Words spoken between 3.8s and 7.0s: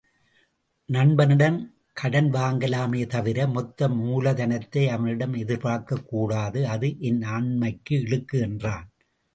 மூலதனத்தை அவனிடம் எதிர்பார்க்கக் கூடாது அது